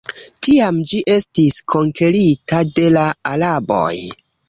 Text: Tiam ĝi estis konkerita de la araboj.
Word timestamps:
Tiam 0.45 0.79
ĝi 0.91 1.01
estis 1.17 1.59
konkerita 1.75 2.65
de 2.75 2.91
la 2.99 3.07
araboj. 3.37 3.97